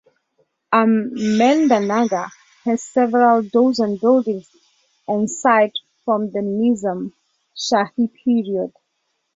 [0.73, 2.31] Ahmednagar
[2.63, 4.49] has several dozen buildings
[5.07, 7.13] and sites from the Nizam
[7.55, 8.71] Shahi period.